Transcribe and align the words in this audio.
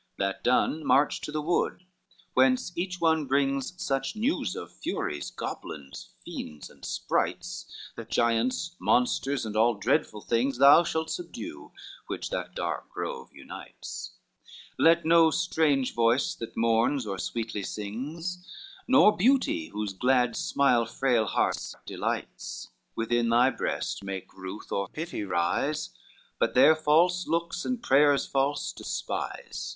X 0.03 0.07
"That 0.17 0.43
done, 0.43 0.83
march 0.83 1.21
to 1.21 1.31
the 1.31 1.43
wood, 1.43 1.85
whence 2.33 2.71
each 2.75 2.99
one 2.99 3.27
brings 3.27 3.79
Such 3.79 4.15
news 4.15 4.55
of 4.55 4.71
furies, 4.71 5.29
goblins, 5.29 6.09
fiends, 6.25 6.71
and 6.71 6.83
sprites, 6.83 7.71
The 7.95 8.05
giants, 8.05 8.75
monsters, 8.79 9.45
and 9.45 9.55
all 9.55 9.75
dreadful 9.75 10.21
things 10.21 10.57
Thou 10.57 10.83
shalt 10.83 11.11
subdue, 11.11 11.71
which 12.07 12.31
that 12.31 12.55
dark 12.55 12.89
grove 12.89 13.29
unites: 13.31 14.13
Let 14.79 15.05
no 15.05 15.29
strange 15.29 15.93
voice 15.93 16.33
that 16.33 16.57
mourns 16.57 17.05
or 17.05 17.19
sweetly 17.19 17.61
sings, 17.61 18.39
Nor 18.87 19.15
beauty, 19.15 19.67
whose 19.67 19.93
glad 19.93 20.35
smile 20.35 20.87
frail 20.87 21.27
hearts 21.27 21.75
delights, 21.85 22.69
Within 22.95 23.29
thy 23.29 23.51
breast 23.51 24.03
make 24.03 24.33
ruth 24.33 24.71
or 24.71 24.87
pity 24.87 25.23
rise, 25.23 25.91
But 26.39 26.55
their 26.55 26.75
false 26.75 27.27
looks 27.27 27.65
and 27.65 27.83
prayers 27.83 28.25
false 28.25 28.73
despise." 28.73 29.67